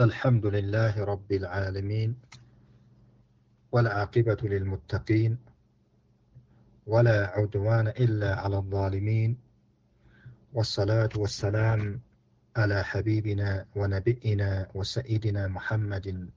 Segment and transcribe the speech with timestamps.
[0.00, 2.16] الحمد لله رب العالمين
[3.72, 5.38] والعاقبة للمتقين
[6.86, 9.38] ولا عدوان إلا على الظالمين
[10.52, 12.00] والصلاة والسلام
[12.56, 16.28] على حبيبنا ونبينا وسيدنا محمد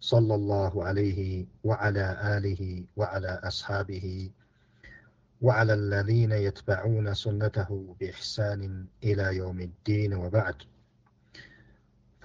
[0.00, 4.30] صلى الله عليه وعلى آله وعلى أصحابه
[5.42, 10.54] وعلى الذين يتبعون سنته بإحسان إلى يوم الدين وبعد.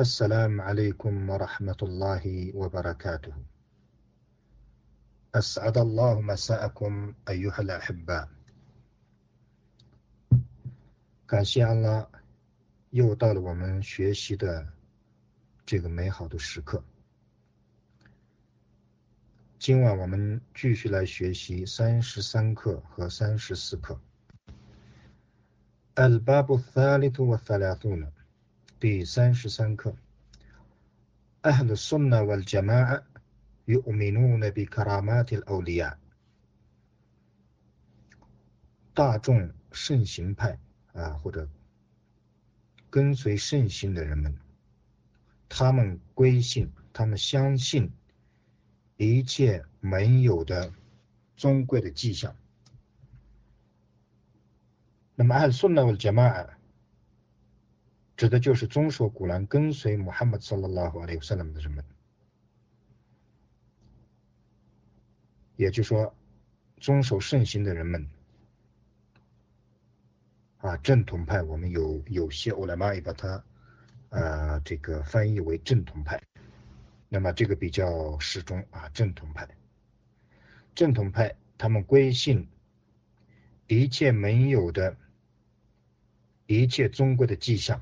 [0.00, 3.35] السلام عليكم ورحمة الله وبركاته
[5.35, 8.29] أسعد الله مساءكم أيها الأحباء
[11.26, 12.07] 感谢安拉，
[12.90, 14.67] 又到了我们学习的
[15.64, 16.82] 这个美好的时刻。
[19.58, 23.99] 今晚我们继续来学习三十三课和三十四课。
[25.96, 28.13] الباب الثالث والثلاثون
[28.81, 29.94] 第三十三课，
[31.43, 33.05] أهل السنة والجماعة
[33.67, 35.98] يؤمنون بكرامات الأولياء。
[38.94, 40.58] 大众圣行派
[40.92, 41.48] 啊，或者
[42.91, 44.38] 跟随圣行的人们，
[45.48, 47.91] 他们归信，他们相信
[48.97, 50.72] 一切没有的
[51.36, 52.36] 尊贵的迹象。
[55.16, 56.58] 那么，أهل السنة والجماعة
[58.20, 61.81] 指的就是遵守古兰、跟随穆罕默德·拉拉胡·阿里·萨拉姆的人们，
[65.56, 66.14] 也就是说，
[66.81, 68.09] 遵守圣行的人们
[70.58, 71.42] 啊，正统派。
[71.42, 73.42] 我们有有些欧莱玛也把它
[74.09, 76.22] 啊这个翻译为正统派，
[77.08, 79.47] 那么这个比较适中啊，正统派。
[80.75, 82.50] 正统派他们归信
[83.67, 84.97] 一切没有的
[86.47, 87.81] 一切尊贵的迹象。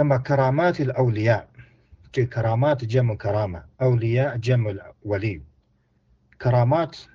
[0.00, 1.44] 那么卡拉玛特的奥利亚，
[2.10, 5.44] 这卡拉玛特叫么卡拉玛，奥利亚叫么瓦利。
[6.38, 7.06] 卡拉玛特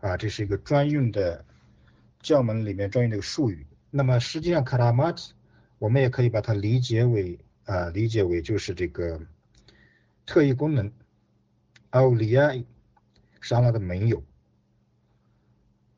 [0.00, 1.42] 啊，这是一个专用的
[2.20, 3.66] 教门里面专用的术语。
[3.90, 5.32] 那么实际上卡拉玛特，
[5.78, 9.18] 我们也可以把它理解为啊，理解为就是这个
[10.26, 10.92] 特异功能。
[11.88, 12.52] 奥利亚
[13.40, 14.22] 是阿拉的盟友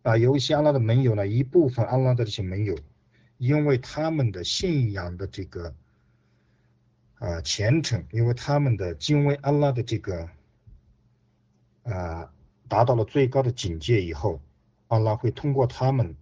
[0.03, 2.78] 啊，有一些阿拉的盟友呢，一部分阿拉的这些盟友。
[3.38, 5.75] 因为他们的信仰的这个
[7.20, 10.28] 啊虔诚，因为他们的敬畏安拉的这个
[11.84, 12.32] 啊
[12.66, 14.41] 达到了最高的境界以后，
[14.88, 16.16] 安拉会通过他们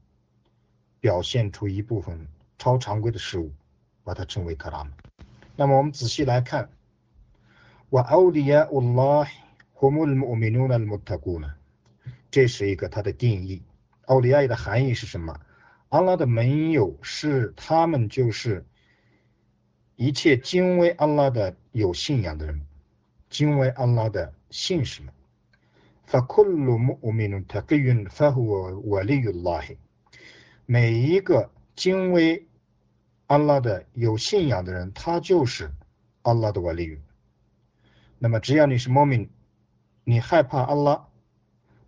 [1.01, 2.27] 表现出一部分
[2.59, 3.53] 超常规的事物，
[4.03, 4.91] 把它称为克拉姆。
[5.55, 6.69] 那么我们仔细来看，
[7.91, 9.27] 瓦奥利亚乌拉
[9.73, 11.55] 胡穆尔穆米努纳穆特古呢，
[12.31, 13.63] 这是一个它的定义。
[14.07, 15.39] 奥利亚的含义是什么？
[15.91, 18.67] 安拉的盟友是他们，就是
[20.01, 22.65] 一切敬畏安拉的有信仰的人，
[23.31, 25.13] 敬畏安拉的信士们。
[30.67, 32.47] 每一个敬畏
[33.27, 35.69] 安拉的有信仰的人，他就是
[36.23, 37.01] 安拉的瓦利。
[38.21, 39.29] 那么，只要你是莫名，
[40.05, 41.09] 你害怕安拉，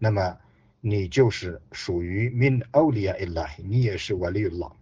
[0.01, 0.37] 那么。
[0.83, 4.73] 你就是属于 min awliya illah，你也是 waliullah。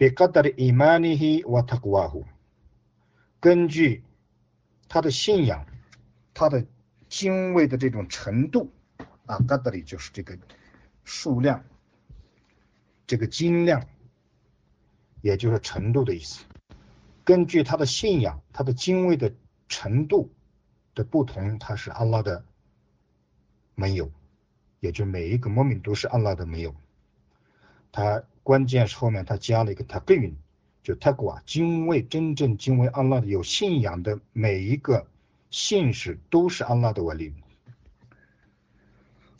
[0.00, 2.24] بقدر إيمانه وتقواه，
[3.40, 4.02] 根据
[4.88, 5.66] 他的信仰，
[6.34, 6.66] 他的
[7.08, 8.72] 敬畏的这种程度
[9.26, 10.38] 啊，qadri 就是这个
[11.04, 11.64] 数量，
[13.06, 13.86] 这个精量，
[15.22, 16.44] 也就是程度的意思。
[17.24, 19.32] 根据他的信仰，他的敬畏的
[19.68, 20.30] 程度
[20.94, 22.44] 的不同，他是阿拉的
[23.74, 24.10] 盟友。
[24.78, 26.74] 也就每一个莫名都是安拉的没有，
[27.90, 30.36] 他 关键是后面他加了一个他更云，
[30.82, 35.06] 就他寡敬畏真正敬畏安拉的有信仰的每一个
[35.50, 37.32] 信士都是安拉的瓦利。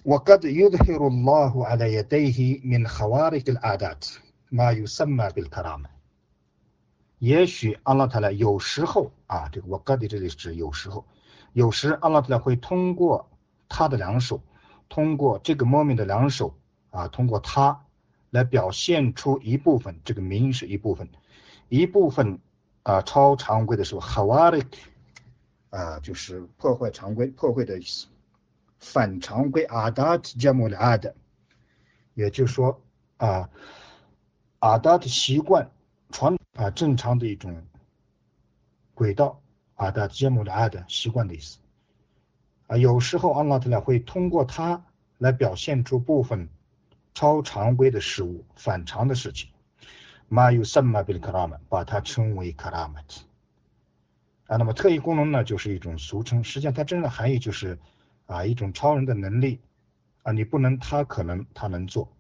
[0.05, 4.07] وقد يظهر الله على يديه من خوارق العادات
[4.53, 5.87] ما يسمى بالكرامة。
[7.19, 11.05] 也许安拉他来有时候啊，这个我哥的这里是指有时候，
[11.53, 13.29] 有时安拉他来会通过
[13.69, 14.41] 他的两手。
[14.89, 16.55] 通过这个 moment 的两手
[16.91, 17.85] 啊，通过它
[18.32, 21.10] 来表现出一部分，这个名是一部分，
[21.70, 22.40] 一部分
[22.84, 24.78] 啊超常规的时候 h a w a r i k
[25.70, 28.08] 啊就是破坏常规、破坏的意思，
[28.80, 31.14] 反常规 adat j a m u l a d
[32.14, 32.82] 也就是说
[33.18, 33.50] 啊
[34.60, 35.70] adat 习惯
[36.10, 37.64] 传啊正常的一种
[38.94, 39.42] 轨道
[39.76, 41.60] adat j a m u l a d 习惯的意思。
[42.68, 44.86] 啊，有时候阿拉特呢会通过它
[45.18, 46.48] 来表现出部分
[47.14, 49.50] 超常规的事物、反常的事情。
[50.28, 53.22] 马有什么比卡拉曼，把它称为 karamat。
[54.48, 57.78] 啊，那么特异功能呢，就是一种俗称，实际上它真正的含义就是
[58.28, 59.60] 啊一种超人的能力
[60.24, 62.12] 啊，你不能，他可能他能做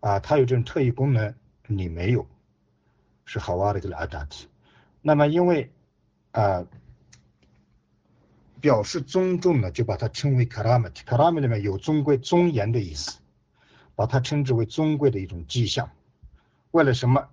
[0.00, 1.34] 啊，他有这种特异功能，
[1.66, 2.26] 你没有，
[3.24, 4.48] 是好挖的一个阿达提。
[5.00, 5.72] 那么因为
[6.32, 6.66] 啊
[8.60, 10.92] 表示尊重呢，就把它称为 karamat。
[10.92, 13.19] karamat 里面有尊贵、尊严的意思，
[13.95, 15.89] 把它称之为尊贵的一种迹象。
[16.71, 17.27] 为了什么？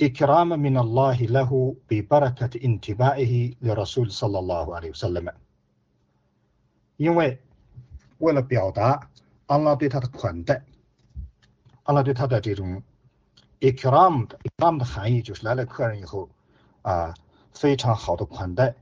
[0.00, 5.32] إكرام من الله له ببركة انتباهه لرسول صلى الله عليه وسلم
[6.96, 7.38] 因为
[8.18, 9.10] 为了表达
[9.46, 10.64] 安拉对他的款待，
[11.84, 12.82] 安拉对他的这种
[13.60, 16.28] ikram 的 ikram 的含义就是来了客人以后
[16.80, 17.14] 啊
[17.52, 18.74] 非常好的款待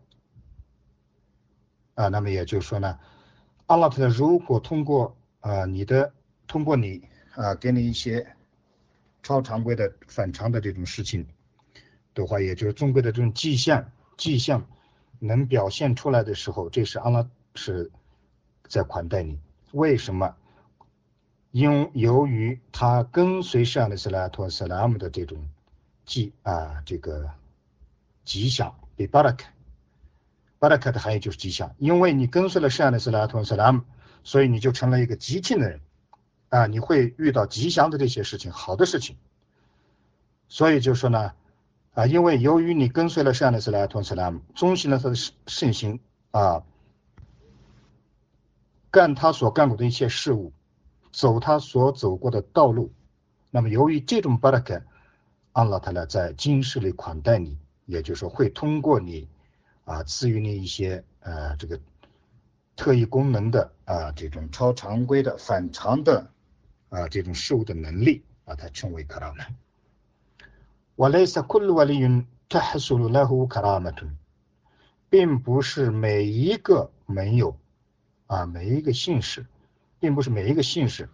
[1.96, 2.98] 啊，那么也就是说呢，
[3.66, 6.14] 安拉他如果通过啊你的
[6.46, 7.02] 通过你
[7.35, 8.35] 啊给你一些
[9.23, 11.27] 超常规的反常的这种事情
[12.13, 14.65] 的话，也就是中规的这种迹象，迹象
[15.19, 17.91] 能表现出来的时候，这是阿拉是
[18.67, 19.39] 在款待你。
[19.71, 20.35] 为什么？
[21.51, 25.49] 因由于他跟随上的斯拉托斯拉姆的这种
[26.05, 27.31] 迹啊，这个
[28.25, 29.45] 吉祥，比巴拉克，
[30.59, 31.73] 巴拉克的含义就是吉祥。
[31.77, 33.83] 因为你跟随了上的斯拉托斯拉姆，
[34.23, 35.79] 所以你就成了一个吉庆的人。
[36.49, 39.17] 啊，你会遇到吉祥的这些事情，好的事情。
[40.47, 41.33] 所以就说呢，
[41.93, 45.15] 啊，因为由于你跟随了善的斯莱托斯拉姆，遵循了他的
[45.47, 45.99] 圣行
[46.31, 46.63] 啊，
[48.91, 50.53] 干他所干过的一切事物，
[51.11, 52.93] 走他所走过的道路，
[53.49, 54.83] 那么由于这种巴拉克，
[55.51, 59.27] 安拉他呢在今世里款待你，也就是说会通过你
[59.83, 61.79] 啊赐予你一些呃这个
[62.75, 66.31] 特异功能的啊这种超常规的反常的。
[66.95, 69.53] 啊，这种事物的能力把，它称为卡拉曼。
[70.95, 74.07] 瓦莱萨库鲁瓦利云塔哈苏鲁拉胡卡拉曼图，
[75.09, 77.59] 并不是每一个没有
[78.27, 79.45] 啊，每一个姓氏，
[79.99, 81.09] 并不是每一个姓氏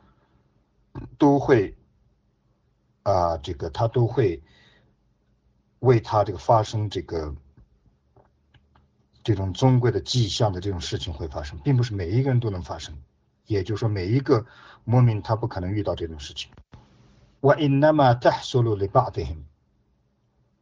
[1.17, 1.75] 都会
[3.01, 4.43] 啊，这个他都会
[5.79, 7.35] 为他这个发生这个
[9.23, 12.95] 这种尊贵的迹象的这种事情会发生，并不是每一个人都能发生。
[13.51, 14.45] 也就是说，每一个
[14.85, 16.49] 牧民他不可能遇到这种事情。
[17.41, 19.39] 我 inama tahsulu li ba'dihim，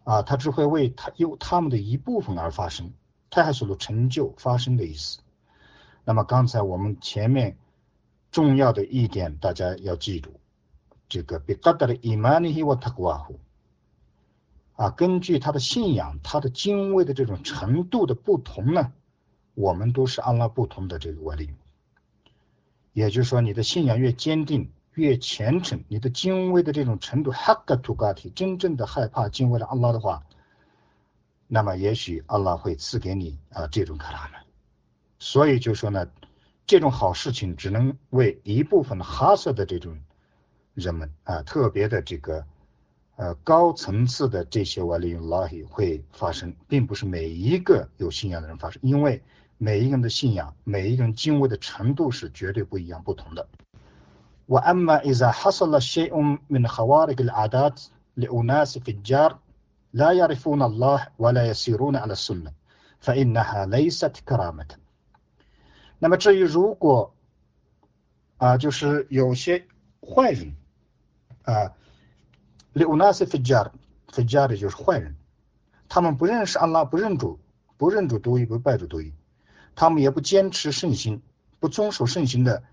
[0.04, 2.92] 啊，他只会为他有他们的一部分而发生。
[3.30, 5.20] tahsulu 成就发生的意思。
[6.04, 7.58] 那么刚才我们前面
[8.32, 10.32] 重要的一点，大家要记住，
[11.08, 13.36] 这个 biqadr imanihi wa taqwahu，
[14.76, 18.92] 啊，根据他的信仰，他的敬畏的这种程度的不同呢，
[19.54, 21.52] 我们都是按拉不同的这个外力。
[22.94, 27.32] 也就是说，你的信仰越坚定、越虔诚，你的敬畏的这种程度，
[28.34, 30.24] 真正的害怕、敬畏了阿拉的话，
[31.48, 34.42] 那么也许阿拉会赐给你啊这种卡拉曼。
[35.20, 36.10] 所以就说呢，
[36.66, 39.98] 这种好事情只能为一部分哈色的这种
[40.74, 42.44] 人们啊，特别的这个
[43.16, 49.22] 呃高层次的这些瓦利用拉希会发生，并不是每一个有信仰的人发生，因为。
[49.59, 53.49] 每一个人的信仰，每一个人敬畏的程度是绝对不一样、不同的。
[54.47, 57.81] وأما إذا حصل شيء من خوارق العادات
[58.17, 59.39] لأناس فجار
[59.95, 62.53] لا يعرفون الله ولا يسيرون على السنة
[63.01, 64.67] فإنها ليست كرامة。
[65.99, 67.15] 那么至于如果
[68.37, 69.67] 啊，就是有些
[70.03, 70.57] 坏人
[71.45, 71.73] 啊，
[72.75, 75.15] لأناس فجار，فجار 就是坏人，
[75.89, 77.39] 他们不认识安拉，不认主，
[77.79, 79.15] 不认主独一，不拜主独一。
[79.80, 81.22] 他们也不坚持圣行，
[81.62, 82.64] 不遵守圣行的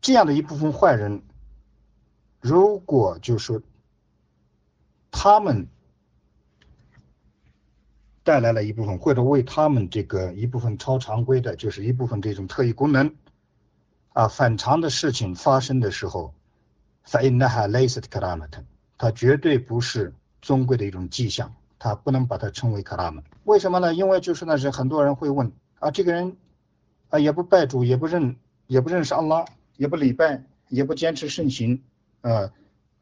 [0.00, 1.22] 这样的一部分坏人，
[2.40, 3.62] 如果就说
[5.12, 5.68] 他们
[8.24, 13.14] 带来了一部分，或者为他们这个一部分超常规的，就是一部分这种特异功能
[14.12, 16.34] 啊反常的事情发生的时候，
[17.04, 18.64] 反映那哈类似的卡拉玛特，
[18.98, 20.12] 它绝对不是
[20.42, 23.22] 尊贵的一种迹象，它不能把它称为卡拉玛。
[23.44, 23.94] 为什么呢？
[23.94, 25.52] 因为就是那是很多人会问。
[25.78, 26.36] 啊，这个人
[27.08, 29.44] 啊，也不拜主，也不认，也不认识阿拉，
[29.76, 31.82] 也不礼拜，也不坚持圣行，
[32.22, 32.52] 啊，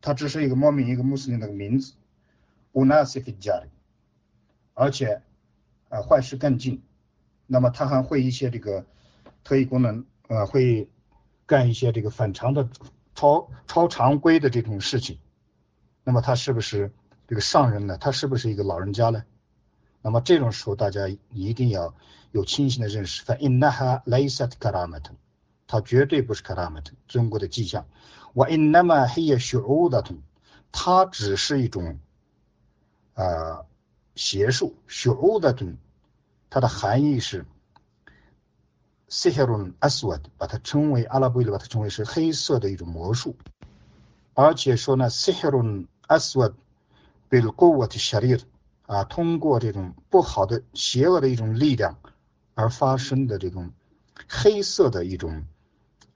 [0.00, 1.94] 他只是一个莫名一个穆斯林的名字，
[2.72, 3.70] 乌纳西菲加里，
[4.74, 5.22] 而且
[5.88, 6.82] 啊坏事干尽，
[7.46, 8.84] 那么他还会一些这个
[9.44, 10.88] 特异功能，啊会
[11.46, 12.68] 干一些这个反常的
[13.14, 15.18] 超超常规的这种事情，
[16.02, 16.90] 那么他是不是
[17.28, 17.96] 这个上人呢？
[17.98, 19.22] 他是不是一个老人家呢？
[20.02, 21.94] 那么这种时候大家一定要。
[22.32, 25.10] 有清醒的认识，反 innaha laysat k a r a m a t
[25.66, 27.86] 它绝对不是 k a r a m a t 中国的迹象。
[28.34, 30.20] wa innama hiya shu'udatun
[30.72, 31.98] 它只是一种
[33.12, 33.66] 呃
[34.14, 35.76] 邪术，学欧的顿，
[36.48, 37.44] 它的含义是
[39.10, 43.36] sihirun aswad，把它称为阿拉伯语里把它称为是黑色的一种魔术，
[44.32, 46.54] 而且说呢 sihirun aswad
[47.28, 48.40] bil q u w a t sharir，
[48.86, 51.98] 啊，通过这种不好的邪恶的一种力量
[52.54, 53.72] 而发生的这种
[54.28, 55.44] 黑色的一种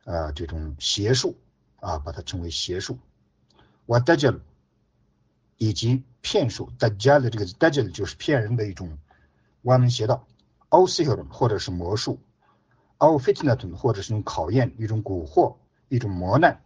[0.04, 1.36] 呃这种邪术
[1.80, 2.98] 啊，把它称为邪术。
[3.86, 4.40] 我 d a j a l
[5.58, 8.98] 以及骗术，dajjal 的这个 d a j a l 就是骗人的一种
[9.62, 10.26] 歪门邪道
[10.68, 12.18] ，or sihr 或者是魔术
[12.98, 15.54] ，or fitnatun 或者是一种考验、一种蛊惑、
[15.88, 16.60] 一种磨难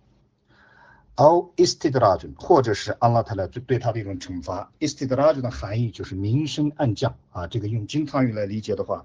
[1.20, 4.72] O istidraj 或者是阿拉塔拉对对他的一种惩罚。
[4.80, 9.04] istidraj 的含义就是明升暗降啊，这个用金汤语来理解的话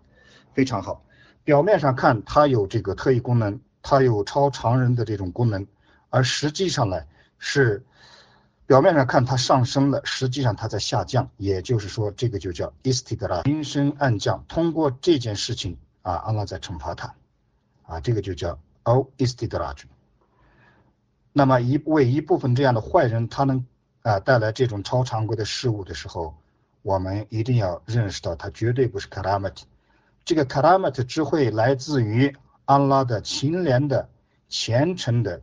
[0.53, 1.03] 非常好。
[1.43, 5.67] 表面上看它有这个特异功能，它有超常人的这种功能，
[6.09, 7.03] 而实际上呢
[7.37, 7.83] 是。
[8.67, 14.43] 表面上看它上升了，实际上它在下降，也就是说这个就叫 istidra，明升暗降。
[14.47, 17.13] 通过这件事情啊，阿拉在惩罚他，
[17.83, 19.83] 啊，这个就叫 o istidraj。
[21.37, 23.65] 那么一为一部分这样的坏人，他能
[24.03, 26.33] 啊带来这种超常规的事物的时候，
[26.81, 29.57] 我们一定要认识到，他绝对不是 karamat。
[30.23, 34.07] 这个 karamat 只会来自于安拉的勤廉的、
[34.47, 35.41] 虔诚的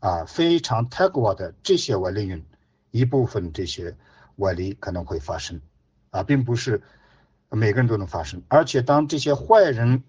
[0.00, 2.42] 啊非常 taqwa 的这些外利用。
[2.90, 3.96] 一部分这些
[4.36, 5.62] 外力可能会发生，
[6.10, 6.82] 啊，并不是
[7.48, 8.42] 每个人都能发生。
[8.48, 10.04] 而且当这些坏人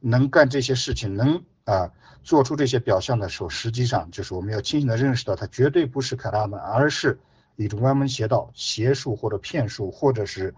[0.00, 1.92] 能干这些事情，能啊
[2.25, 7.19] 做出这些表象的时候，实际上就是我们要清醒的认识到，他绝对不是卡拉门，而是
[7.55, 10.53] 一种歪门邪道、邪术或者骗术，或者是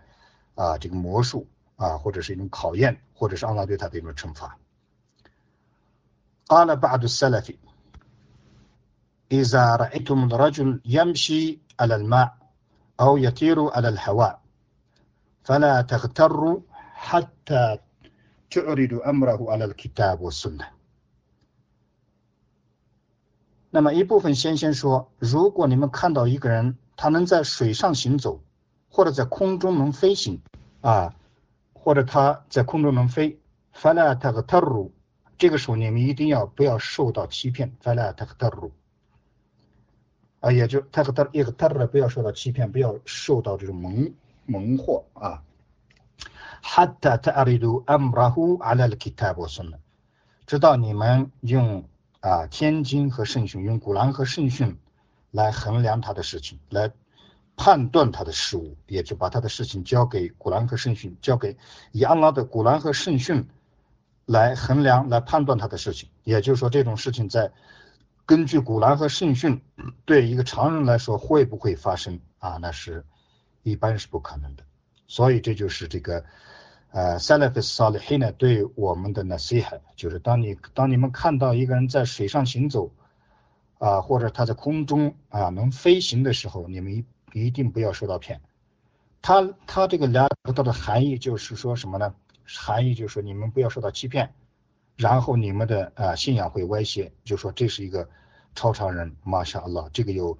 [0.56, 4.58] 啊这个魔术啊，或者是一种考验，或者是安拉对他的一种惩罚。
[6.48, 7.58] 阿拉巴杜塞拉菲。
[9.32, 12.38] إذا رأيتم الرجل يمشي على الماء
[13.00, 14.40] أو يطير على الهواء
[15.44, 16.60] فلا تغتروا
[16.94, 17.80] حتى
[18.52, 20.68] تعرضوا أمره على الكتاب والسنة
[23.70, 28.42] 那么一部分先先说，如果你们看到一个人，他能在水上行走，
[28.90, 30.42] 或者在空中能飞行，
[30.82, 31.16] 啊，
[31.74, 33.40] 或者他在空中能飞，
[33.74, 34.92] فلا تغتروا，
[35.38, 38.72] 这个时候你们一定要不要受到欺骗，فلا تغتروا。
[40.40, 44.14] 啊，也就他和他一个他的不要受到欺骗，不要受到这种蒙
[44.46, 45.44] 蒙惑啊。
[46.64, 49.80] حتى تعرضوا أمره على الكتاب والسنة，
[50.46, 51.84] 直到你们用
[52.21, 54.79] 啊天经和圣训，用古兰和圣训
[55.31, 56.91] 来衡量他的事情，来
[57.57, 61.57] 判断他的事物，也就把他的事情交给古兰和圣训，交给
[61.93, 63.49] 以安拉的古兰和圣训
[64.27, 66.09] 来衡量、来判断他的事情。
[66.25, 67.53] 也就是说，这种事情在。
[68.27, 69.63] 根据古兰和圣训，
[70.05, 72.59] 对一个常人来说会不会发生啊？
[72.61, 73.03] 那是
[73.63, 74.63] 一般是不可能的。
[75.07, 76.23] 所以这就是这个
[76.91, 82.91] 呃，salaf salihin 呢对我们的 nasiha，就是当你当你们看到一个人在水上行走
[83.79, 88.41] 啊，或者他在空中啊能飞行的时候，你们一一定不要受到骗。
[89.21, 92.15] 他他这个两得到的含义就是说什么呢？
[92.47, 94.33] 含义就是说你们不要受到欺骗。
[94.97, 98.09] 然后你们的啊信仰会歪斜，就说这是一个
[98.57, 100.37] 超常人，玛莎阿拉，这个有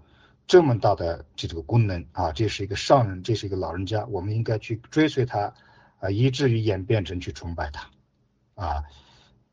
[0.49, 5.55] 这么大的这个功能啊，这是一个上人，这是一个老人家，我们应该去追随他
[6.01, 7.91] 啊，以至于演变成去崇拜他
[8.55, 8.85] 啊。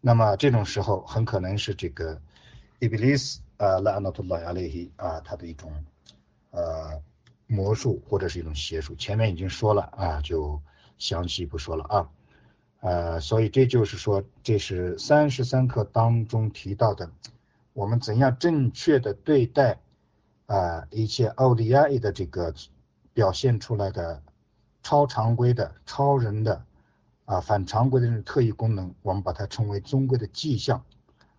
[0.01, 2.21] 那么这种时候很可能是这个
[2.79, 5.71] 伊比利斯啊拉纳图拉亚雷希啊他的一种
[6.51, 7.01] 呃
[7.47, 10.61] 魔术或者是一种邪术，前面已经说了啊，就
[10.97, 12.09] 详细不说了啊。
[12.81, 17.09] 呃，所以这就是说，这是三十三课当中提到的，
[17.73, 19.79] 我们怎样正确的对待
[20.45, 22.53] 啊一切奥利亚的这个
[23.13, 24.21] 表现出来的
[24.85, 26.63] 超常规的、超人的
[27.25, 30.83] 啊反常规的这种特异功能，我们把它称为宗规的迹象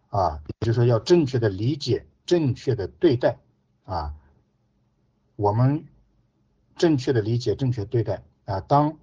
[0.08, 3.38] 啊，也就是说要正确的理解、正确的对待
[3.84, 4.12] 啊，
[5.36, 5.86] 我们
[6.74, 8.98] 正确的理解、正确对待啊，当。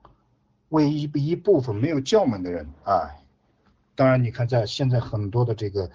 [0.69, 3.07] 为一一部分没有教门的人啊，
[3.93, 5.91] 当然你看在现在很多的这个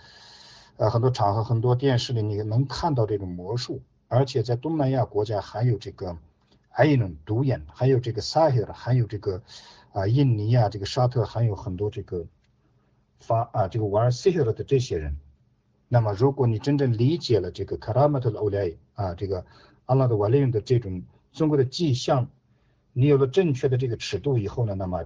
[0.76, 6.16] 呃很多场合很多电视里你能看到这种魔术，而且在东南亚国家还有这个
[6.78, 9.42] 还有一种独眼，还有这个沙赫，还有这个
[9.90, 12.24] 啊印尼啊这个沙特还有很多这个
[13.18, 15.16] 发啊这个玩沙赫的这些人，
[15.88, 19.44] 那么如果你真正理解了这个卡拉马特的欧莱啊这个
[19.86, 22.30] 阿拉的瓦利用的这种中国的迹象。
[22.92, 25.04] 你有了正确的这个尺度以后呢，那么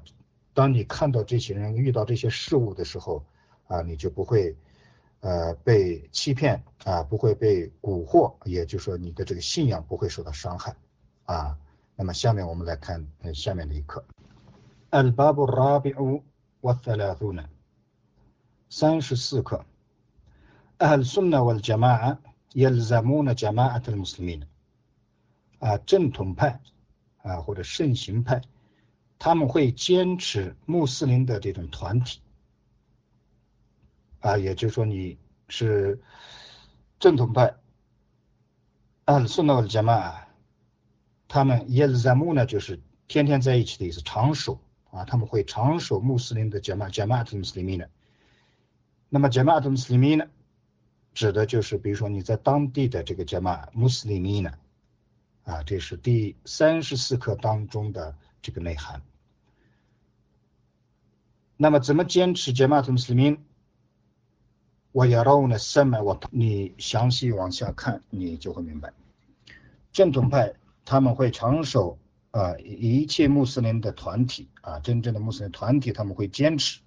[0.52, 3.24] 当你看到这些人遇到这些事物的时候，
[3.66, 4.56] 啊，你就不会
[5.20, 10.76] 呃被欺骗啊，不会被蛊惑，也就是说你的这个信仰不会受到伤害
[11.31, 11.57] 啊。
[11.95, 14.03] 那么下面我们来看下面的一课。
[14.91, 16.21] الباب الرابع
[16.61, 17.45] والثلاثون
[18.69, 19.65] 三十四课。
[20.79, 22.19] أهل السنة والجماعة
[22.55, 24.45] يلزمون جماعة المسلمين
[25.59, 26.61] 啊，正统派
[27.23, 28.43] 啊或者圣行派，
[29.17, 32.21] 他们会坚持穆斯林的这种团体
[34.19, 35.17] 啊，也就是说你
[35.49, 35.99] 是
[36.99, 37.55] 正统派，
[39.07, 40.20] أهل السنة والجماعة
[41.32, 44.60] 他们耶路撒木呢，就是天天在一起的意思，长守
[44.90, 47.86] 啊，他们会常守穆斯林的杰玛杰玛特姆斯林呢。
[49.08, 50.26] 那么杰玛特姆斯林呢，
[51.14, 54.52] 指的就是比如说你在当地的这个杰玛穆斯林呢，
[55.44, 59.00] 啊，这是第三十四课当中的这个内涵。
[61.56, 63.42] 那么怎么坚持杰玛特姆斯林？
[64.92, 68.92] 我要让我的三百，我你详细往下看，你就会明白。
[69.94, 71.97] 正统派他们会长守
[72.31, 76.81] 啊一切穆斯林的团体啊，真正的穆斯林团体他们会坚持。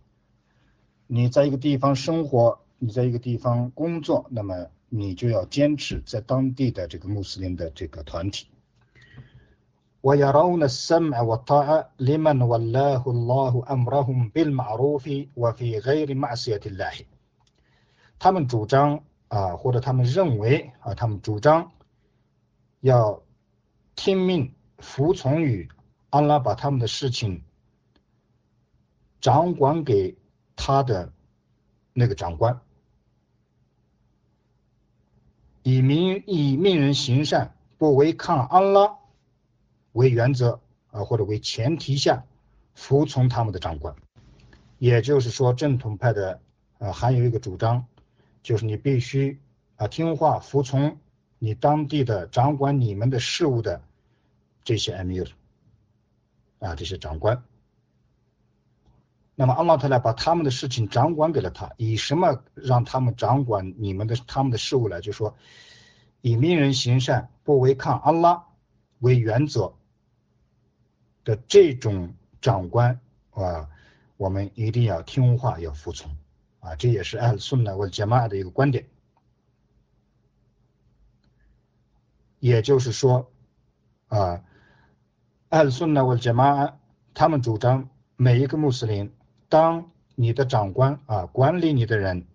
[1.06, 4.66] 你在一个地方生活，你在一个地方工作，那么。
[4.92, 8.48] 你就要坚持在当地的这个穆斯林的这个团体。
[10.02, 17.04] ويرون السمع والطاعة لمن والله الله أمرهم بالمعروف وفي غير معصية الله。
[18.18, 21.70] 他们主张啊，或者他们认为啊，他们主张
[22.80, 23.22] 要
[23.95, 25.69] 听命服从于
[26.09, 27.43] 安拉，把他们的事情
[29.21, 30.15] 掌管给
[30.55, 31.11] 他的
[31.93, 32.59] 那个长官。
[35.63, 38.97] 以命以命人行善，不违抗安拉
[39.93, 40.59] 为原则
[40.91, 42.23] 啊，或者为前提下
[42.75, 43.95] 服从他们的长官。
[44.77, 46.39] 也就是说，正统派的
[46.77, 47.85] 啊，还有一个主张，
[48.43, 49.39] 就是你必须
[49.77, 50.99] 啊听话服从
[51.39, 53.81] 你当地的掌管你们的事务的
[54.63, 55.29] 这些 emir
[56.59, 57.43] 啊这些长官。
[59.37, 65.01] 那么，阿拉特来把他们的事情掌管给了他，以什么让他们掌管你们的他们的事务呢？
[65.01, 65.35] 就说，
[66.21, 68.45] 以命人行善，不违抗阿拉
[68.99, 69.73] 为原则
[71.25, 73.69] 的这种长官啊，
[74.15, 76.15] 我们一定要听话，要服从
[76.61, 78.85] 啊，这也是艾顺呢或者杰玛的一个观点。
[82.44, 83.30] 也就是说，
[84.08, 84.42] 啊，
[85.48, 86.74] 艾顺呢或杰玛
[87.14, 89.12] 他们主张每一个穆斯林。
[89.48, 92.26] 当你的长官啊管理你的人，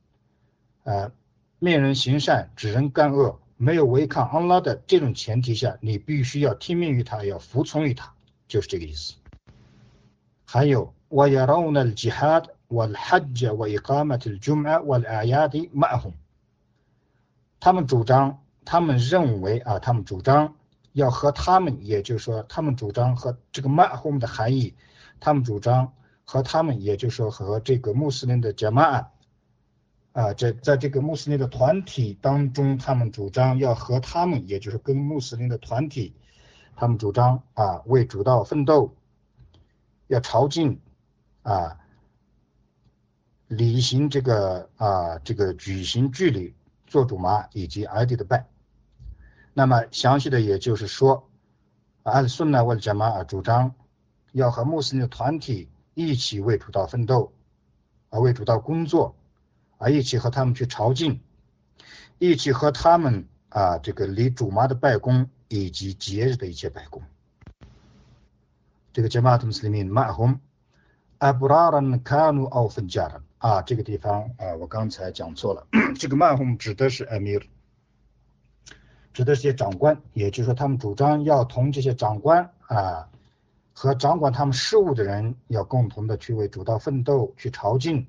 [0.83, 1.11] 呃，
[1.59, 8.13] 命人行善，指人干恶，没有违抗安拉的这种前提下，你必须要听命于他，要服从于他，
[8.47, 9.15] 就是这个意思。
[10.45, 16.13] 还有，ويرون الجهاد والحج وإقامة الجمعة والأعياد معهم。
[17.59, 20.54] 他们主张， 他们认为啊，他们主张
[20.92, 24.76] 要和他们，也就是说，他们主张和这个 m a h 的含义，
[25.18, 25.92] 他们主张
[26.24, 29.04] 和他们，也就是说和这个穆斯林的 j 马 m
[30.12, 36.14] 啊，这在这个穆斯林的团体当中，他们主张要和他们，也就是跟穆斯林的团体，
[36.76, 38.94] 他们主张啊为主道奋斗，
[40.06, 40.78] 要朝觐，
[41.42, 41.76] 啊。
[43.48, 46.54] 履行这个啊，这个举行距离
[46.86, 48.46] 做主麻以及 ID 的拜，
[49.52, 51.28] 那么详细的也就是说，
[52.02, 53.74] 阿顺呢为了贾马尔主张
[54.32, 55.68] 要和穆斯林的团体。
[55.92, 57.32] 一起为主道奋斗，
[58.08, 59.16] 啊，为主道工作，
[59.76, 61.18] 啊，一起和他们去朝觐，
[62.18, 67.02] 一起和他们啊，这个离主妈的拜功以及节日的一切拜功。
[68.94, 70.38] 这个 Jamaat Muslimin Ma'hum
[71.18, 75.66] Abraran Kanu a f j a r 啊，这个地方啊，我刚才讲错了，
[75.98, 77.42] 这个马洪指的是 Amir，
[79.12, 83.06] 指的是些长官，也就是说他们主张要同这些长官啊。
[83.72, 88.04] 和掌管他们事务的人要共同的去为主道奋斗，去朝觐，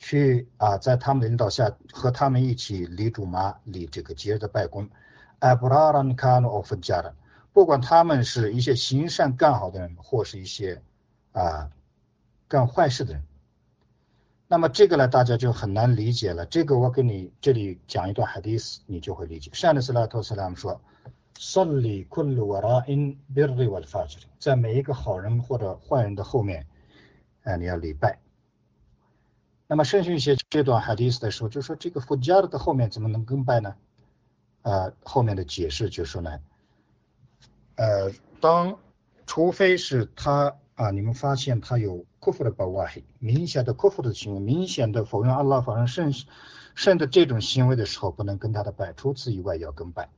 [0.00, 4.88] 去啊，在他们的领导下和他们一起立主麻立这个节日的拜功。
[5.38, 7.14] 艾布拉兰卡诺奥芬加的，
[7.52, 10.82] 不管他们是一些行善干好的人，或是一些
[11.30, 11.70] 啊
[12.48, 13.22] 干坏事的人，
[14.46, 16.44] 那么这个呢，大家就很难理解了。
[16.46, 19.50] 这个我给你这里讲一段 hadith，你就会理解。
[19.54, 20.80] 善的斯拉托斯拉姆说
[21.36, 26.66] ：“Sulli kullu wa ra'in birri wa fajr，在每一个好人或者坏人的后面，
[27.42, 28.20] 啊、你要礼拜。”
[29.66, 33.74] 那么圣训写这段 hadith 的时候，就说这个 fajr 的后面怎么能更拜呢？
[34.60, 36.38] 呃，后面的解释就说呢，
[37.76, 38.78] 呃，当
[39.26, 46.10] 除非是他啊、你们发现他有库夫的巴瓦黑，明显的库夫的行为，明显的否认阿拉，否认圣
[46.74, 50.08] 甚至这种行为的时候不能跟他的拜，除此以外要跟拜。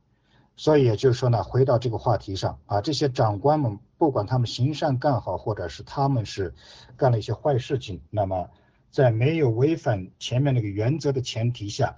[0.55, 6.53] 所以也就是说呢，回到这个话题上啊，这些长官们不管他们行善干好，或者是他们是
[6.95, 8.49] 干了一些坏事情，那么
[8.89, 11.97] 在没有违反前面那个原则的前提下，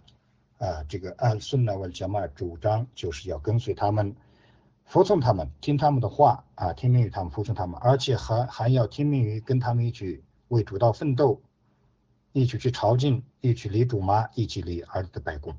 [0.58, 4.16] 啊，这个按顺纳文讲嘛，主张就是要跟随他们，
[4.90, 11.44] 服从他们，听他们的话啊，听命于他们，服从他们，而且还还要听命于跟他们一起为主道奋斗，
[12.32, 15.56] 一起去朝觐，一起离主妈，一起离儿子的白宫。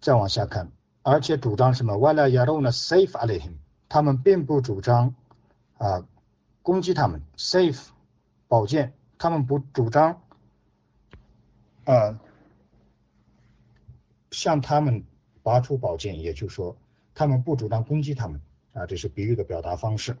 [0.00, 1.98] 再往下看，而且主张什么？
[1.98, 3.58] 为了亚 n a safe a l h i m
[3.90, 5.14] 他们并不主张
[5.76, 6.06] 啊
[6.62, 7.88] 攻击他们，safe
[8.48, 10.22] 宝剑，他们不主张
[11.84, 12.18] 啊
[14.30, 15.04] 向他们
[15.42, 16.76] 拔出宝剑，也就是说，
[17.14, 18.40] 他们不主张攻击他们
[18.72, 20.16] 啊，这是比喻的表达方式。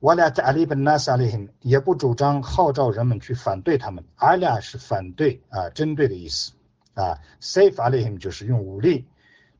[0.00, 6.52] 为了 alib nas alehim，也不主张号召人们去反对他们，alia 是反对啊针对的意思。
[6.94, 9.06] 啊，safe alehim 就是用武力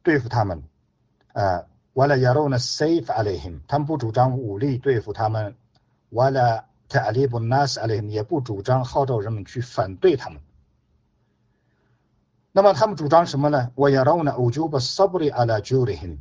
[0.03, 0.65] 对付他们，
[1.33, 5.55] 啊，完了 yarona safe alehim，他们不主张武力对付他们，
[6.09, 10.41] 完了 ta'libu nas alehim 也不主张号召人们去反对他们。
[12.52, 13.72] 那么他们主张什么呢？
[13.76, 16.20] 我 yarona ujub sabri ala jurihim，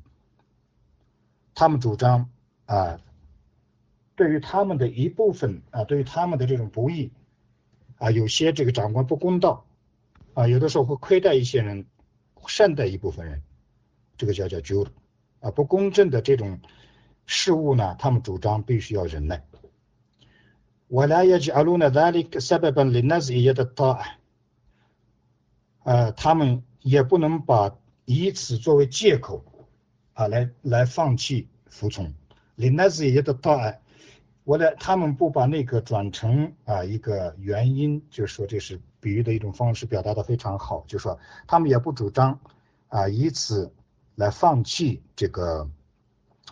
[1.54, 2.28] 他们主张
[2.66, 2.98] 啊，
[4.16, 7.12] 对于他们的一部分啊，对于他们的这种不义
[7.98, 9.64] 啊，有些这个长官不公道。
[10.34, 11.86] 啊，有的时候会亏待一些人，
[12.48, 13.40] 善待一部分人，
[14.16, 14.84] 这个叫叫 j
[15.38, 16.58] 啊，不公正的这种
[17.24, 19.44] 事物呢，他们主张必须要忍耐。
[20.90, 24.17] ولا يجعلون ذلك سببا لنزع يد الطاعة。
[25.83, 29.43] 呃，他们也不能把以此作为借口，
[30.13, 32.13] 啊，来来放弃服从。
[32.55, 33.79] 林奈斯也的到案，
[34.43, 42.39] 我的他们不把那个转成啊一个原因，就是说这是比喻的一种方式，表达的非常好，就是说他们也不主张
[42.89, 43.71] 啊以此
[44.15, 45.69] 来放弃这个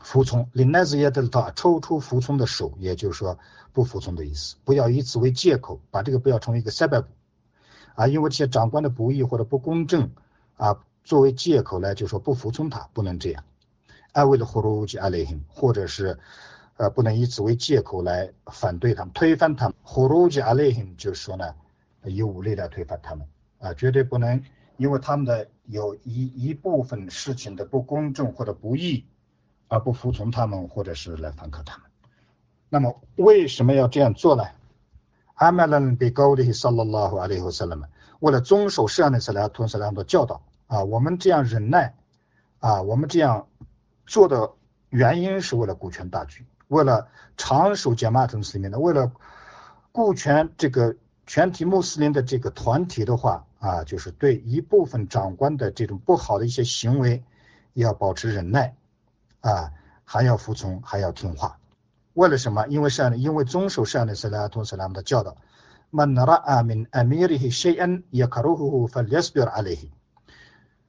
[0.02, 0.50] 服从。
[0.54, 3.38] 林奈斯也的到抽出服从的手，也就是说
[3.74, 7.04] 不服从的意思，不要以此为借口，把这个不要成为一个 s e b
[7.98, 10.10] 啊，因为这些长官的不义或者不公正
[10.56, 13.44] 啊，作为借口来就说不服从他，不能这样。
[14.14, 16.18] 艾为了呼噜及阿雷辛，或者是。
[16.80, 19.74] 呃，不能以此为借口来反对他们、推翻他们。
[19.82, 21.56] 呼噜吉阿雷辛就是说呢，
[22.04, 24.40] 以武力来推翻他们啊，绝对不能
[24.78, 29.08] 因为他们的有一一部分事情的不公正或者不义
[29.68, 31.90] 而不服从他们，或者是来反抗他们。
[32.70, 34.44] 那么为什么要这样做呢？
[35.38, 37.88] 阿曼兰比高的萨拉拉和阿里和萨拉们，
[38.20, 41.94] 为了遵守圣安的拉吞萨拉的教导啊，我们这样忍耐
[42.60, 43.48] 啊，我们这样
[44.08, 44.52] 做的
[44.90, 46.44] 原因是为了顾全大局。
[46.70, 49.12] 为了长守杰马穆斯林的，为了
[49.92, 50.96] 顾全这个
[51.28, 57.24] 全体穆斯林的这个团体的话啊，就是对一部分长官的这种不好的一些行为，
[57.74, 58.76] 要保持忍耐
[59.42, 59.72] 啊，
[60.04, 61.60] 还要服从，还要听话。
[62.18, 62.66] 为了什么？
[62.68, 65.38] 因为上，因为遵守上的斯拉图斯拉姆的教导。
[65.92, 69.92] 曼拉阿明阿米里希谢恩也卡鲁呼法列斯比尔阿里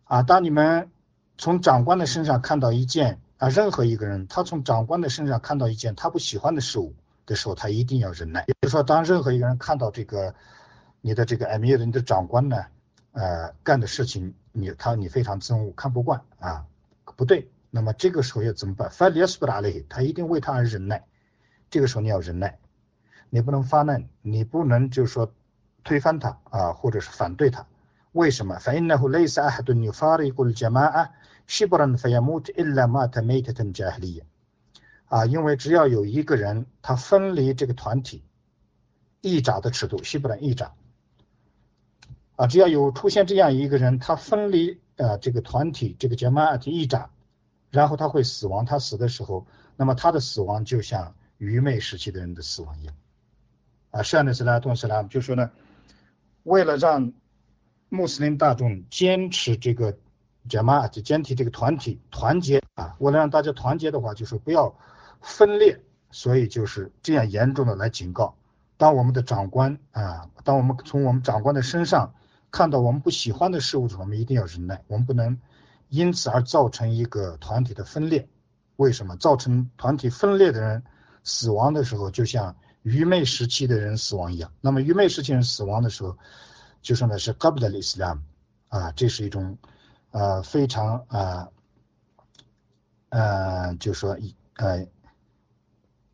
[0.05, 0.91] 啊，当你们
[1.37, 3.21] 从长官的身上看到一件。
[3.37, 6.93] 啊，任何一个人，他从长官的身上看到一件他不喜欢的事物
[7.25, 8.43] 的时候，他一定要忍耐。
[8.47, 10.35] 比如说，当任何一个人看到这个
[11.01, 12.65] 你的这个艾米尔，你的长官呢，
[13.13, 16.67] 呃，干的事情，你他你非常憎恶，看不惯啊，
[17.17, 18.91] 不对，那么这个时候要怎么办？
[18.91, 21.05] 法列斯布达雷，他一定为他而忍耐。
[21.71, 22.59] 这个时候你要忍耐，
[23.31, 25.33] 你不能发难，你不能就是说
[25.85, 27.67] 推翻他啊，或者是反对他。
[28.13, 28.59] 为什么？
[28.59, 28.97] 反因呢？
[29.09, 31.11] 类似阿哈顿纽法的一个杰玛啊。
[31.47, 34.23] 希伯兰费亚穆特伊拉马特梅特登加利
[35.07, 38.23] 啊，因为只要有一个人他分离这个团体
[39.23, 40.75] 一掌的尺度，希伯兰一掌
[42.37, 47.09] 啊，只要有出现这样一个人，他分离呃这个团体这个杰玛尔一掌，
[47.71, 52.95] 然后他会死亡，他死的时候，那么他的死亡就像愚昧时期的人的死亡一样
[53.91, 54.03] 啊。
[54.03, 55.51] 上的是拉顿斯拉就说呢，
[56.43, 57.13] 为了让
[57.89, 59.99] 穆斯林大众坚持这个。
[60.49, 64.75] 杰玛就坚持这个团体团结啊，为了让大家团结的话，就是不要
[65.21, 65.79] 分裂，
[66.11, 68.35] 所以就是这样严重的来警告。
[68.79, 72.15] 当我们的长官啊，当我们从我们长官的身上
[72.51, 75.39] 看到我们不喜欢的事物时，我们一定要忍耐，我们不能
[75.91, 78.27] 因此而造成一个团体的分裂。
[78.77, 79.19] 为什么？
[79.19, 80.83] 造成团体分裂的人
[81.29, 84.51] 死亡的时候，就像愚昧时期的人死亡一样。
[84.61, 86.19] 那么愚昧时期人死亡的时候，
[86.83, 88.21] 就说呢是 Qabla al-Islam
[88.69, 89.57] 啊，这是一种。
[90.11, 91.53] 呃，非常呃，
[93.11, 94.87] 呃，就说一呃，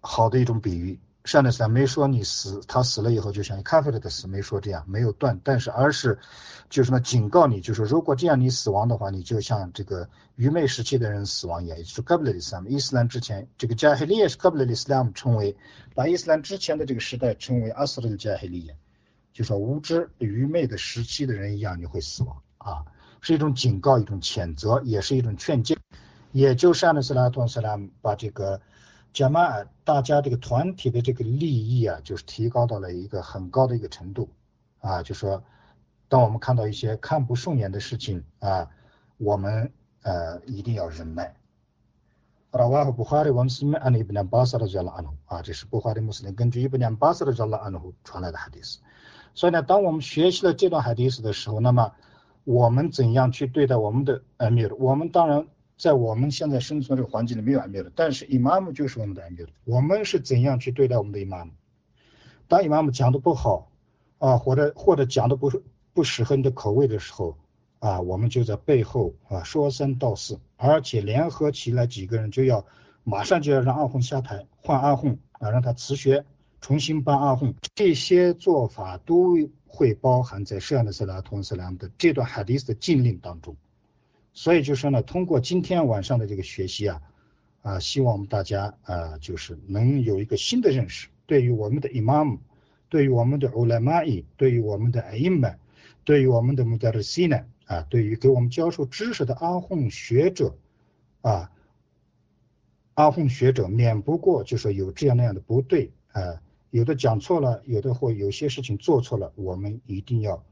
[0.01, 6.19] 好的一种比喻上的斯没说你死，他死了以后就像咖啡的死，没说这样，没有断，但是而是
[6.69, 10.07] 就是呢警告你，就是如果这样你死亡的话，你就像这个
[10.37, 15.57] 愚昧时期的人死亡一样，也就是格布勒伊斯兰，伊斯兰之前这个加黑利也是格布勒伊斯兰称为，
[15.95, 18.77] 把伊斯兰之前的这个时代称为阿斯的加黑利耶，
[19.33, 22.85] 就说无知愚昧的时期的人一样，你会死亡啊，
[23.23, 25.75] 是一种警告，一种谴责，也是一种劝诫，
[26.33, 28.61] 也就是安德斯拉托斯拉把这个。
[29.15, 34.29] 加玛大家这个团体的这个利益啊，就是提高到了一个很高的一个程度
[34.81, 35.41] 啊，就说，
[36.09, 38.69] 当我们看到一些看不顺眼的事情啊，
[39.17, 39.73] 我们
[40.03, 41.33] 呃一定要忍耐。
[42.51, 48.81] 拉瓦和布哈的穆斯林按伊布尼巴萨的叫了安胡啊，这是布哈的穆斯林根据伊布尼巴萨的叫了安胡传来的海迪斯。
[49.33, 51.93] 所以呢，当我们学习了这段海迪斯的时候，那么
[52.43, 54.75] 我们怎样去对待我们的阿米尔？
[54.75, 55.47] 我们当然。
[55.77, 61.51] 在我们现在生存这个环境里没有安 m 的，但是伊玛目就是我们的安 m 我们是怎样去对待我们的伊玛目？
[62.47, 63.71] 当伊玛目讲的不好
[64.19, 65.51] 啊，或者或者讲的不
[65.93, 67.37] 不适合你的口味的时候
[67.81, 72.65] 啊，我们就在背后啊说三道四，而且联合起来几个人就要
[73.03, 76.25] 马上就要让阿訇下台，换阿訇啊，让他辞学，
[76.61, 77.55] 重新办阿訇。
[77.75, 83.57] 这些做法都会包含在圣安的斯拉通斯拉的这段海迪斯的禁令当中。
[84.37, 87.01] 所以就说呢，通过今天晚上的这个学习啊，
[87.63, 92.39] 啊，希望我们大家啊，就是能有一个新的认识，对于我们的 imam，
[92.89, 95.57] 对于我们的 ulama，对于我们的 aim，
[96.03, 100.57] 对于我们的 mudarisina 啊，对于给我们教授知识的阿訇学者
[101.21, 101.53] 啊，
[102.95, 110.45] 阿訇学者免不过就说有这样那样的不对啊，有的讲错了，有的或有些事情做错了，我们一定要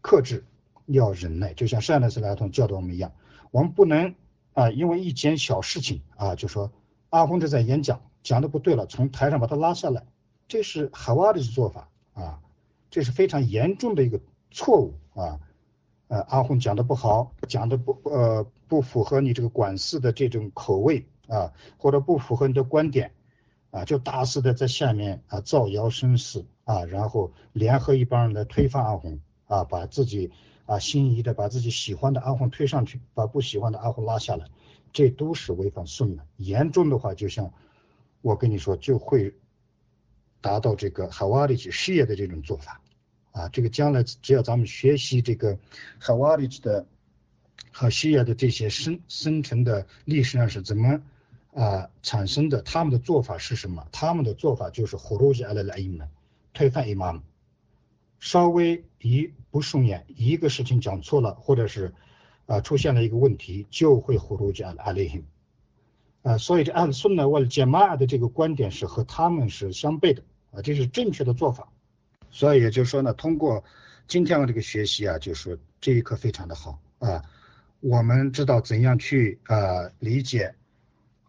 [0.00, 0.44] 克制。
[0.92, 3.12] 要忍耐，就像善的斯莱通教导我们一样，
[3.50, 4.14] 我们不能
[4.52, 6.72] 啊，因为一件小事情啊，就说
[7.08, 10.04] 阿訇这在演讲讲的不对了，从台上把他拉下来，
[10.48, 12.40] 这是海瓦的做法啊，
[12.90, 15.40] 这是非常严重的一个错误啊，
[16.08, 23.12] 呃，阿红讲的不好，讲的不呃不符合你这个管事的这种口味啊，或者不符合你的观点
[23.70, 30.32] 啊，就大肆的在下面啊造谣生事啊，然后联合一帮人来推翻阿红啊，把自己。
[30.70, 34.46] 啊，心仪的把自己喜欢的阿訇推上去，把不喜欢的阿訇拉下来，
[34.92, 36.24] 这都是违反顺的。
[36.36, 37.52] 严重的话，就像
[38.22, 39.34] 我跟你说，就会
[40.40, 42.80] 达到这个海瓦里奇事业的这种做法。
[43.32, 45.58] 啊，这个将来只要咱们学习这个
[45.98, 46.86] 海瓦里奇的
[47.72, 51.02] 和西亚的这些生生成的历史上是怎么
[51.52, 53.88] 啊产生的，他们的做法是什么？
[53.90, 56.08] 他们的做法就是火路下来的伊们
[56.52, 57.22] 推翻伊玛目。
[58.20, 61.92] 稍微一不顺眼，一个事情讲错了，或者是
[62.46, 65.22] 啊出现了一个问题，就会呼噜讲阿里 hin，
[66.22, 71.72] 啊，所以这按顺呢，我杰玛的这个观点是和他们是相悖的啊，这是正确的做法。
[72.30, 73.64] 所以也就是说呢，通过
[74.06, 77.24] 今天的这个学习啊，就是这一课非常的好啊，
[77.80, 80.54] 我们知道怎样去啊理解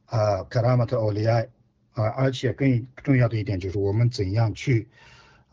[0.06, 1.48] 啊卡拉马特奥利埃
[1.94, 4.90] 啊，而且更重要的一点就是我们怎样去。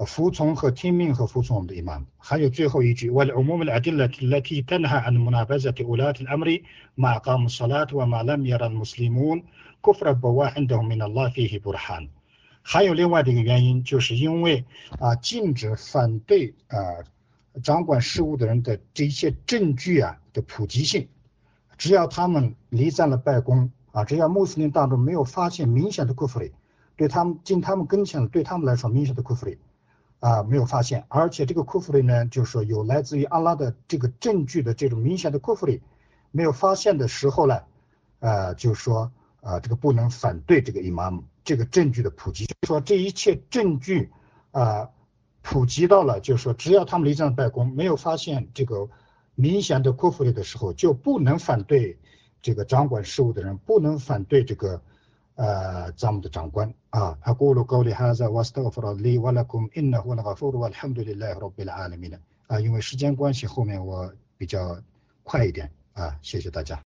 [0.06, 2.04] 服从和听命和服从我们的 imam。
[2.18, 6.62] 还有最后一句，والعموم الأدلة التي تنهى عن منابذة ولاة الأمر
[6.98, 9.44] ما أقاموا الصلاة وما لم يرى المسلمون
[9.84, 12.10] كفر بواح عندهم من الله فيه برهان。
[12.64, 14.66] 还有另外的一个原因，就是因为
[15.00, 17.06] 啊，禁止反对啊
[17.62, 21.08] 掌管事务的人的这一切证据啊的普及性，
[21.78, 26.52] 只要他们离散了拜功啊，只要穆斯林当中没有发现明显的 kufr，
[26.96, 29.58] 对他们进他们跟前，对他们来说明显的 kufr。
[30.21, 35.81] 啊，没有发现，而且这个库弗里呢，就是说有来自于阿拉的这个证据的这种明显的库弗里，
[36.33, 37.61] 没有发现的时候呢，
[38.19, 44.11] 呃，就是说啊，这个不能反对这个伊玛目这个证据的普及，就是说这一切证据
[44.51, 44.91] 啊
[45.41, 48.89] 普及到了，就是说只要他们离这拜功，没有发现这个
[49.37, 51.97] 明显的库弗里的时候，就不能反对
[52.43, 54.83] 这个掌管事务的人，不能反对这个。
[55.38, 64.78] 呃，咱们的长官啊，أقول قولي هذا واستغفر لي ولكم إنه هو الغفور والحمد لله رب العالمين 啊，因为时间关系，后面我比较
[65.24, 66.80] 快一点啊，谢谢大家。